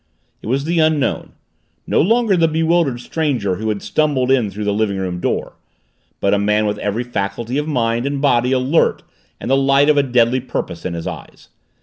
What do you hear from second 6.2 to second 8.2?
a man with every faculty of mind and